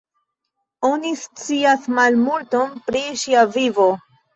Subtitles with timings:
[0.89, 3.93] Oni scias malmulton pri ŝia vivo.